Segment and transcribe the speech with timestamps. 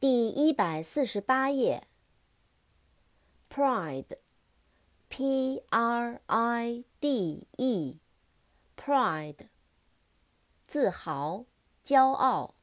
[0.00, 1.86] 第一百四十八页。
[3.50, 4.02] Pride，P
[5.68, 9.48] R I D E，Pride，
[10.66, 11.44] 自豪、
[11.84, 12.54] 骄傲。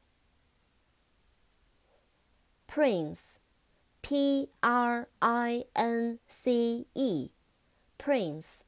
[2.68, 8.62] Prince，P R I N C E，Prince，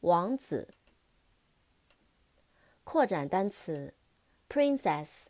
[0.00, 0.72] 王子。
[2.84, 3.92] 扩展单词
[4.48, 5.26] ：princess。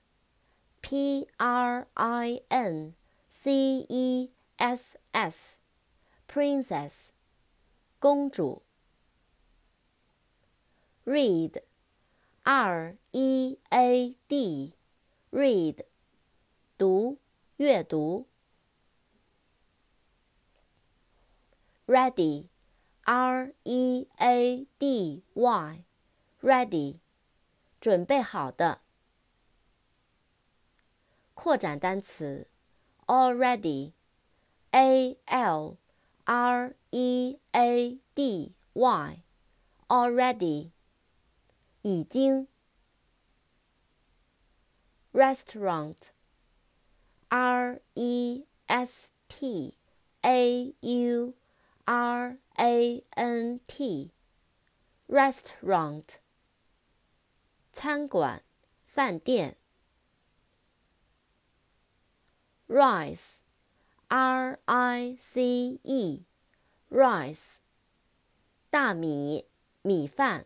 [0.80, 2.94] P R I N
[3.28, 7.08] C E S S，princess，
[7.98, 8.62] 公主。
[11.04, 15.84] Read，R E A D，read，
[16.76, 17.18] 读，
[17.58, 18.26] 阅读。
[21.86, 26.98] Ready，R E A D Y，ready，
[27.80, 28.80] 准备好的。
[31.36, 32.48] 扩展单词
[33.06, 35.76] ，already，a l
[36.24, 40.72] r e a d y，already，
[41.82, 42.48] 已经。
[45.12, 49.76] restaurant，r e s t
[50.22, 51.34] a u
[51.84, 56.16] r a n t，restaurant，
[57.72, 58.42] 餐馆、
[58.86, 59.58] 饭店。
[62.76, 63.40] Rice,
[64.10, 66.26] r i c e,
[66.90, 67.56] rice,
[68.68, 69.46] 大米，
[69.80, 70.44] 米饭。